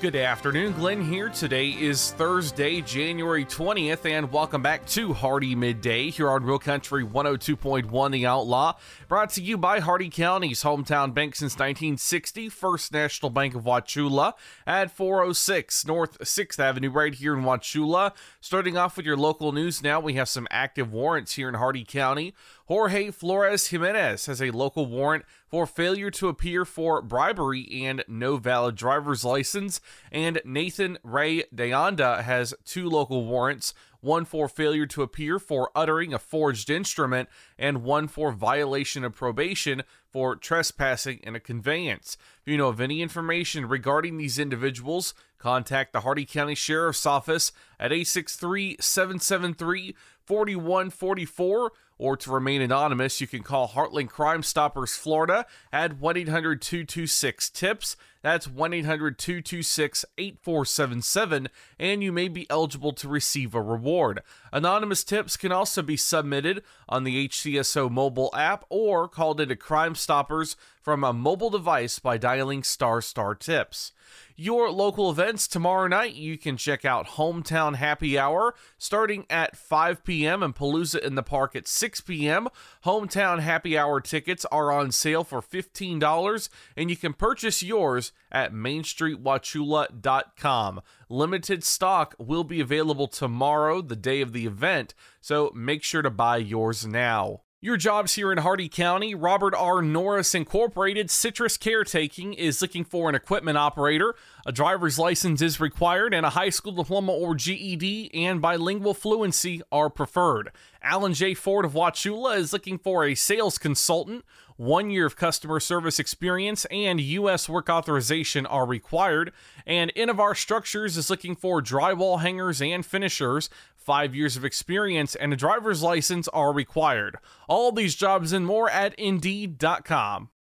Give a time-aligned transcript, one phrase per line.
[0.00, 1.28] Good afternoon, Glenn here.
[1.28, 7.04] Today is Thursday, January 20th, and welcome back to Hardee Midday here on Real Country
[7.04, 8.74] 102.1 The Outlaw.
[9.08, 14.34] Brought to you by Hardee County's hometown bank since 1960, First National Bank of Wauchula
[14.68, 18.12] at 406 North 6th Avenue, right here in Wauchula.
[18.40, 21.84] Starting off with your local news now, we have some active warrants here in Hardee
[21.84, 22.34] County.
[22.68, 28.36] Jorge Flores Jimenez has a local warrant for failure to appear for bribery and no
[28.36, 29.80] valid driver's license,
[30.12, 36.12] and Nathan Ray Deonda has two local warrants one for failure to appear for uttering
[36.12, 39.82] a forged instrument, and one for violation of probation
[40.12, 42.16] for trespassing in a conveyance.
[42.42, 47.50] If you know of any information regarding these individuals, contact the Hardee County Sheriff's Office
[47.80, 49.96] at 863 773
[50.28, 56.60] 4144 or to remain anonymous, you can call Heartland Crime Stoppers Florida at 1 800
[56.60, 57.96] 226 TIPS.
[58.22, 61.48] That's 1 800 226 8477,
[61.78, 64.22] and you may be eligible to receive a reward.
[64.52, 69.94] Anonymous tips can also be submitted on the HCSO mobile app or called into Crime
[69.94, 70.56] Stoppers
[70.88, 73.92] from a mobile device by dialing star star tips
[74.36, 76.14] your local events tomorrow night.
[76.14, 80.42] You can check out Hometown Happy Hour starting at 5 p.m.
[80.42, 82.48] and Palooza in the Park at 6 p.m.
[82.86, 88.54] Hometown Happy Hour tickets are on sale for $15 and you can purchase yours at
[88.54, 90.80] mainstreetwauchula.com.
[91.10, 96.08] Limited stock will be available tomorrow, the day of the event, so make sure to
[96.08, 97.42] buy yours now.
[97.60, 99.82] Your jobs here in Hardee County, Robert R.
[99.82, 104.14] Norris Incorporated Citrus Caretaking is looking for an equipment operator.
[104.46, 109.60] A driver's license is required, and a high school diploma or GED and bilingual fluency
[109.72, 110.52] are preferred.
[110.82, 111.34] Alan J.
[111.34, 114.24] Ford of Wauchula is looking for a sales consultant.
[114.58, 117.48] One year of customer service experience and U.S.
[117.48, 119.30] work authorization are required.
[119.64, 123.50] And Innovar Structures is looking for drywall hangers and finishers.
[123.76, 127.18] Five years of experience and a driver's license are required.
[127.46, 130.30] All these jobs and more at Indeed.com.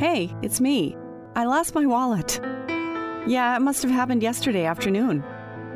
[0.00, 0.96] Hey, it's me.
[1.36, 2.40] I lost my wallet.
[3.26, 5.22] Yeah, it must have happened yesterday afternoon.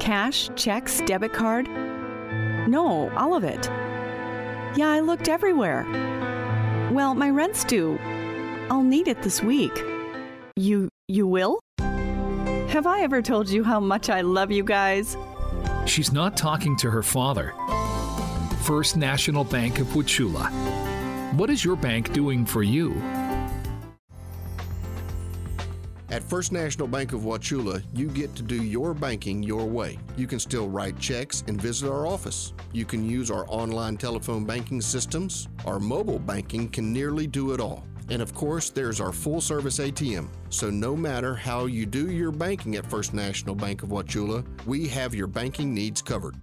[0.00, 1.68] Cash, checks, debit card.
[2.66, 3.66] No, all of it.
[4.78, 5.84] Yeah, I looked everywhere.
[6.90, 7.98] Well, my rent's due.
[8.70, 9.78] I'll need it this week.
[10.56, 11.60] You you will?
[11.80, 15.18] Have I ever told you how much I love you guys?
[15.84, 17.52] She's not talking to her father.
[18.62, 20.50] First National Bank of Wauchula.
[21.34, 23.02] What is your bank doing for you?
[26.24, 29.98] First National Bank of Wauchula, you get to do your banking your way.
[30.16, 32.54] You can still write checks and visit our office.
[32.72, 35.48] You can use our online telephone banking systems.
[35.66, 37.84] Our mobile banking can nearly do it all.
[38.08, 40.28] And of course, there's our full service ATM.
[40.48, 44.88] So no matter how you do your banking at First National Bank of Wauchula, we
[44.88, 46.36] have your banking needs covered.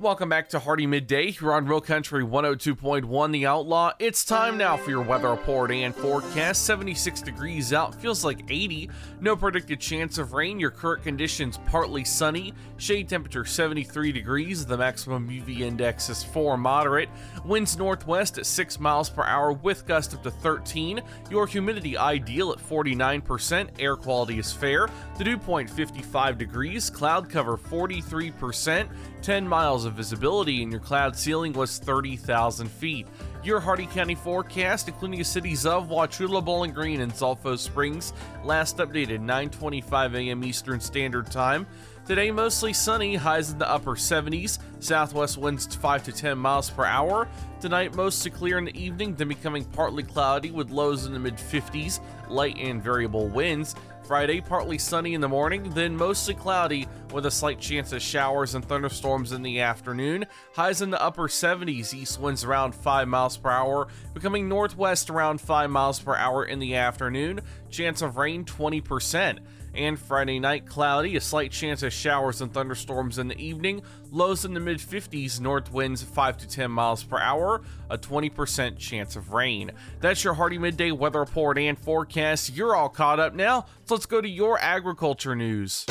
[0.00, 3.92] Welcome back to Hardee Midday here on Real Country 102.1 The Outlaw.
[3.98, 6.64] It's time now for your weather report and forecast.
[6.64, 8.88] 76 degrees out, feels like 80.
[9.20, 10.58] No predicted chance of rain.
[10.58, 12.54] Your current conditions partly sunny.
[12.78, 14.64] Shade temperature 73 degrees.
[14.64, 17.10] The maximum UV index is 4 moderate.
[17.44, 21.02] Winds northwest at 6 miles per hour with gust up to 13.
[21.30, 23.68] Your humidity ideal at 49%.
[23.78, 24.88] Air quality is fair.
[25.18, 26.88] The dew point 55 degrees.
[26.88, 28.88] Cloud cover 43%.
[29.20, 33.06] 10 miles of visibility, and your cloud ceiling was 30,000 feet.
[33.42, 38.12] Your Hardee County forecast, including the cities of Wauchula, Bowling Green, and Sulphur Springs,
[38.44, 40.44] last updated 9:25 a.m.
[40.44, 41.66] Eastern Standard Time.
[42.06, 46.84] Today, mostly sunny, highs in the upper 70s, southwest winds 5 to 10 miles per
[46.84, 47.28] hour.
[47.60, 51.36] Tonight, mostly clear in the evening, then becoming partly cloudy with lows in the mid
[51.36, 53.76] 50s, light and variable winds.
[54.10, 58.56] Friday, partly sunny in the morning, then mostly cloudy with a slight chance of showers
[58.56, 60.26] and thunderstorms in the afternoon.
[60.52, 65.40] Highs in the upper 70s, east winds around 5 miles per hour, becoming northwest around
[65.40, 67.40] 5 miles per hour in the afternoon.
[67.70, 69.38] Chance of rain 20%
[69.74, 74.44] and Friday night cloudy, a slight chance of showers and thunderstorms in the evening, lows
[74.44, 79.16] in the mid 50s, north winds 5 to 10 miles per hour, a 20% chance
[79.16, 79.70] of rain.
[80.00, 82.54] That's your Hardee Midday weather report and forecast.
[82.54, 85.86] You're all caught up now, so let's go to your agriculture news.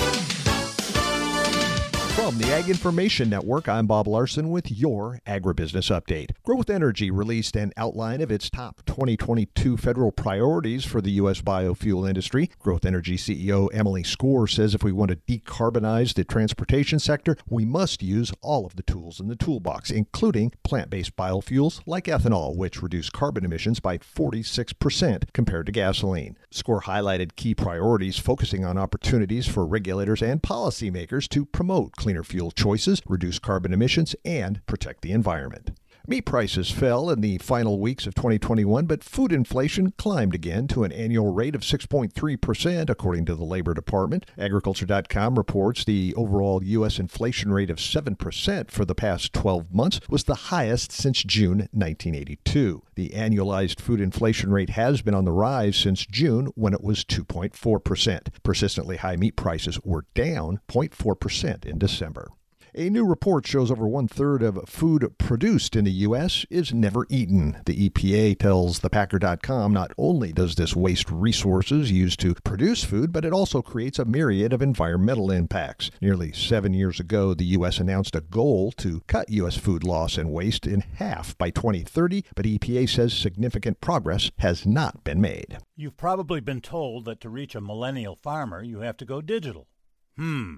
[2.19, 6.31] From the Ag Information Network, I'm Bob Larson with your Agribusiness Update.
[6.44, 11.42] Growth Energy released an outline of its top 2022 federal priorities for the U.S.
[11.42, 12.51] biofuel industry.
[12.60, 17.63] Growth Energy CEO Emily Skor says if we want to decarbonize the transportation sector, we
[17.63, 22.54] must use all of the tools in the toolbox, including plant based biofuels like ethanol,
[22.54, 26.38] which reduce carbon emissions by 46% compared to gasoline.
[26.54, 32.24] Skor highlighted key priorities focusing on opportunities for regulators and policymakers to promote clean cleaner
[32.24, 35.79] fuel choices, reduce carbon emissions, and protect the environment.
[36.10, 40.84] Meat prices fell in the final weeks of 2021, but food inflation climbed again to
[40.84, 44.26] an annual rate of 6.3%, according to the Labor Department.
[44.36, 46.98] Agriculture.com reports the overall U.S.
[46.98, 52.82] inflation rate of 7% for the past 12 months was the highest since June 1982.
[52.96, 57.06] The annualized food inflation rate has been on the rise since June when it was
[57.06, 58.42] 2.4%.
[58.42, 62.32] Persistently high meat prices were down 0.4% in December.
[62.75, 66.45] A new report shows over one third of food produced in the U.S.
[66.51, 67.57] is never eaten.
[67.66, 73.25] The EPA tells thepacker.com not only does this waste resources used to produce food, but
[73.25, 75.89] it also creates a myriad of environmental impacts.
[76.00, 77.80] Nearly seven years ago, the U.S.
[77.80, 79.57] announced a goal to cut U.S.
[79.57, 85.04] food loss and waste in half by 2030, but EPA says significant progress has not
[85.04, 85.57] been made.
[85.75, 89.68] You've probably been told that to reach a millennial farmer, you have to go digital.
[90.15, 90.57] Hmm.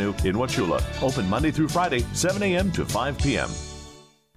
[0.00, 0.82] in Wauchula.
[1.02, 2.70] Open Monday through Friday, 7 a.m.
[2.72, 3.50] to 5 p.m.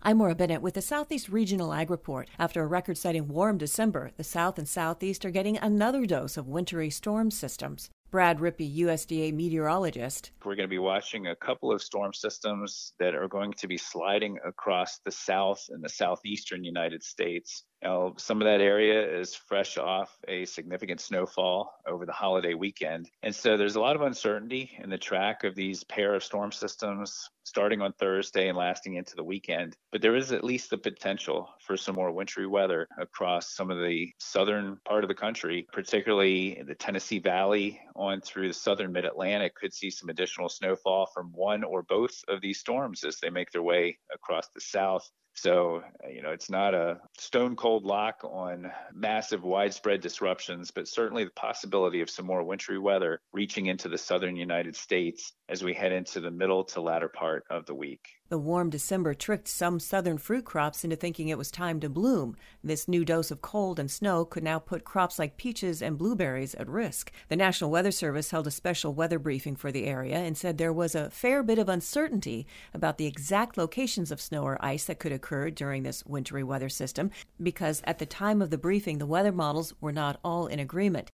[0.03, 2.27] I'm Maura Bennett with the Southeast Regional Ag Report.
[2.39, 6.47] After a record setting warm December, the South and Southeast are getting another dose of
[6.47, 7.91] wintry storm systems.
[8.09, 10.31] Brad Rippey, USDA meteorologist.
[10.43, 13.77] We're going to be watching a couple of storm systems that are going to be
[13.77, 19.35] sliding across the south and the southeastern United States Now, some of that area is
[19.35, 23.09] fresh off a significant snowfall over the holiday weekend.
[23.23, 26.51] And so there's a lot of uncertainty in the track of these pair of storm
[26.51, 29.75] systems starting on Thursday and lasting into the weekend.
[29.91, 33.79] But there is at least the potential for some more wintry weather across some of
[33.79, 39.05] the southern part of the country, particularly the Tennessee Valley on through the southern mid
[39.05, 43.29] Atlantic could see some additional snowfall from one or both of these storms as they
[43.29, 45.09] make their way across the south.
[45.33, 51.23] So, you know, it's not a stone cold lock on massive widespread disruptions, but certainly
[51.23, 55.73] the possibility of some more wintry weather reaching into the southern United States as we
[55.73, 58.20] head into the middle to latter part of the week.
[58.31, 62.37] The warm December tricked some southern fruit crops into thinking it was time to bloom.
[62.63, 66.55] This new dose of cold and snow could now put crops like peaches and blueberries
[66.55, 67.11] at risk.
[67.27, 70.71] The National Weather Service held a special weather briefing for the area and said there
[70.71, 74.99] was a fair bit of uncertainty about the exact locations of snow or ice that
[74.99, 77.11] could occur during this wintry weather system
[77.43, 81.11] because at the time of the briefing the weather models were not all in agreement.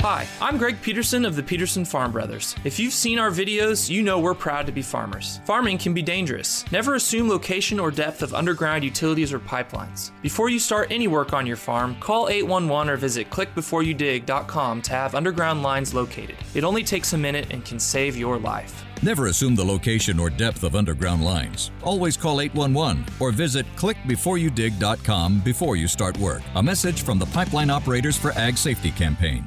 [0.00, 2.56] Hi, I'm Greg Peterson of the Peterson Farm Brothers.
[2.64, 5.40] If you've seen our videos, you know we're proud to be farmers.
[5.44, 6.64] Farming can be dangerous.
[6.72, 10.10] Never assume location or depth of underground utilities or pipelines.
[10.22, 15.14] Before you start any work on your farm, call 811 or visit clickbeforeyoudig.com to have
[15.14, 16.36] underground lines located.
[16.54, 18.82] It only takes a minute and can save your life.
[19.02, 21.72] Never assume the location or depth of underground lines.
[21.82, 26.40] Always call 811 or visit clickbeforeyoudig.com before you start work.
[26.54, 29.46] A message from the Pipeline Operators for Ag Safety campaign.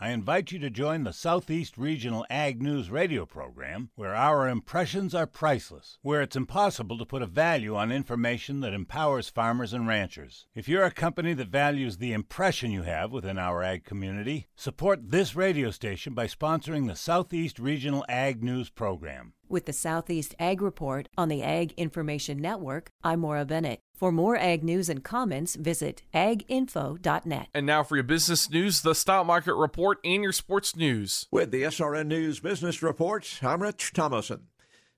[0.00, 5.12] I invite you to join the Southeast Regional Ag News radio program, where our impressions
[5.12, 9.88] are priceless, where it's impossible to put a value on information that empowers farmers and
[9.88, 10.46] ranchers.
[10.54, 15.10] If you're a company that values the impression you have within our ag community, support
[15.10, 19.32] this radio station by sponsoring the Southeast Regional Ag News program.
[19.48, 23.80] With the Southeast Ag Report on the Ag Information Network, I'm Maura Bennett.
[23.98, 27.48] For more ag news and comments, visit aginfo.net.
[27.52, 31.26] And now for your business news, the stock market report, and your sports news.
[31.32, 34.46] With the SRN News Business Report, I'm Rich Thomason.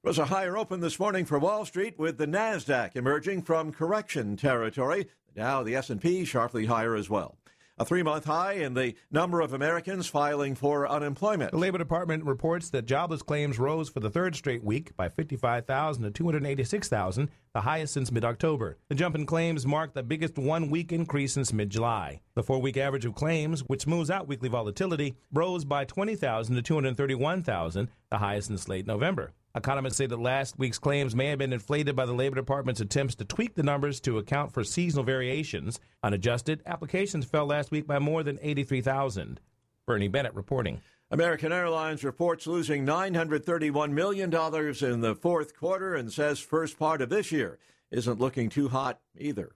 [0.04, 3.72] It was a higher open this morning for Wall Street with the Nasdaq emerging from
[3.72, 5.06] correction territory.
[5.34, 7.38] Now the S&P sharply higher as well
[7.80, 11.50] a three month high in the number of Americans filing for unemployment.
[11.50, 16.04] The Labor Department reports that jobless claims rose for the third straight week by 55,000
[16.04, 18.76] to 286,000, the highest since mid October.
[18.90, 22.20] The jump in claims marked the biggest one week increase since mid July.
[22.34, 26.62] The four week average of claims, which smooths out weekly volatility, rose by 20,000 to
[26.62, 29.32] 231,000, the highest since late November.
[29.54, 33.16] Economists say that last week's claims may have been inflated by the Labor Department's attempts
[33.16, 35.80] to tweak the numbers to account for seasonal variations.
[36.02, 39.40] Unadjusted, applications fell last week by more than 83,000.
[39.86, 40.80] Bernie Bennett reporting.
[41.10, 47.08] American Airlines reports losing $931 million in the fourth quarter and says first part of
[47.08, 47.58] this year
[47.90, 49.50] isn't looking too hot either.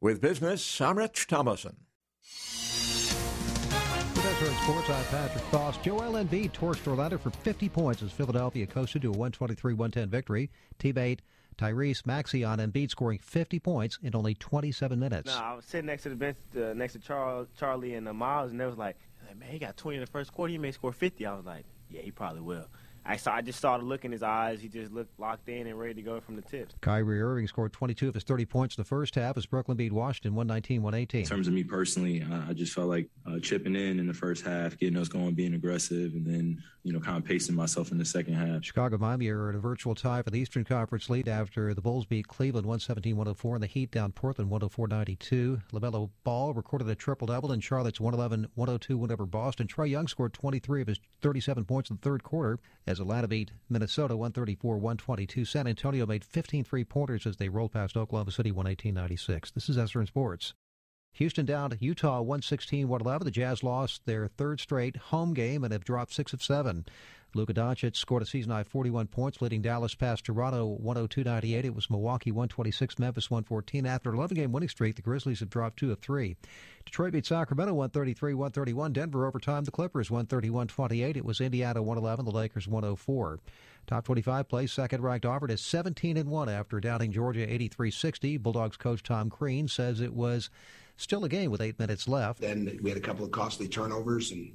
[0.00, 1.76] With business, I'm Rich Thomason.
[4.66, 5.76] I'm Patrick Foss.
[5.82, 10.50] Joel Embiid torched Orlando for 50 points as Philadelphia coasted to a 123-110 victory.
[10.78, 11.18] Teammate
[11.58, 15.26] Tyrese Maxey on Embiid scoring 50 points in only 27 minutes.
[15.26, 18.14] No, I was sitting next to the bench, uh, next to Charles, Charlie and uh,
[18.14, 18.96] Miles, and they was like,
[19.38, 20.50] man, he got 20 in the first quarter.
[20.50, 21.26] He may score 50.
[21.26, 22.66] I was like, yeah, he probably will.
[23.06, 23.34] I saw.
[23.34, 24.60] I just saw the look in his eyes.
[24.60, 26.74] He just looked locked in and ready to go from the tips.
[26.80, 29.92] Kyrie Irving scored 22 of his 30 points in the first half as Brooklyn beat
[29.92, 31.14] Washington 119-118.
[31.14, 34.44] In terms of me personally, I just felt like uh, chipping in in the first
[34.44, 37.98] half, getting us going, being aggressive, and then you know kind of pacing myself in
[37.98, 38.64] the second half.
[38.64, 42.06] Chicago Miami are at a virtual tie for the Eastern Conference lead after the Bulls
[42.06, 45.62] beat Cleveland 117-104 and the Heat down Portland 104-92.
[45.72, 49.66] LaMelo Ball recorded a triple double in Charlotte's 111-102 win over Boston.
[49.66, 53.52] Trae Young scored 23 of his 37 points in the third quarter as Atlanta beat
[53.68, 55.44] Minnesota 134 122.
[55.44, 59.50] San Antonio made 15 three pointers as they rolled past Oklahoma City 118 96.
[59.52, 60.54] This is SRN Sports.
[61.14, 63.24] Houston down Utah 116 111.
[63.24, 66.84] The Jazz lost their third straight home game and have dropped six of seven.
[67.34, 71.64] Luka Doncic scored a season high 41 points, leading Dallas past Toronto 102-98.
[71.64, 73.86] It was Milwaukee 126, Memphis 114.
[73.86, 76.36] After an 11-game winning streak, the Grizzlies have dropped two of three.
[76.84, 78.92] Detroit beat Sacramento 133-131.
[78.92, 81.16] Denver overtime the Clippers 131-28.
[81.16, 83.40] It was Indiana 111, the Lakers 104.
[83.86, 88.40] Top 25 play, second-ranked Auburn is 17 and 1 after downing Georgia 83-60.
[88.40, 90.50] Bulldogs coach Tom Crean says it was
[90.96, 92.40] still a game with eight minutes left.
[92.40, 94.52] Then we had a couple of costly turnovers and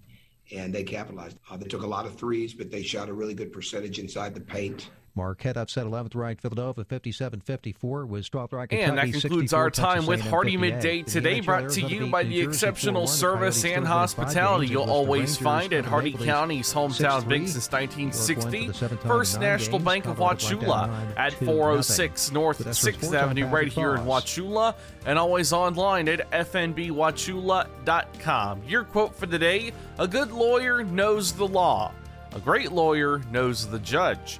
[0.52, 1.38] and they capitalized.
[1.50, 4.34] Uh, they took a lot of threes, but they shot a really good percentage inside
[4.34, 4.90] the paint.
[5.20, 10.06] Marquette upset 11th ranked Villanova 57 54 was 12th ranked And that concludes our time
[10.06, 14.00] with Hardee Midday today, brought to you by the exceptional service and still win five
[14.00, 17.28] hospitality you'll It was the always find at Hardee County's hometown 6-3.
[17.28, 18.00] bank since York won for
[18.48, 18.68] 1960.
[18.68, 19.80] the seventh time First National.
[19.80, 24.24] Bank of Colorado Black Wauchula Diamond at 406 North 6th Avenue, right here in Foss.
[24.24, 24.74] Wauchula,
[25.06, 28.62] and always online at fnbwauchula.com.
[28.66, 31.92] Your quote for the day A good lawyer knows the law,
[32.34, 34.40] a great lawyer knows the judge.